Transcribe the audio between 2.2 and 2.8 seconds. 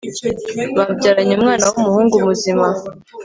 muzima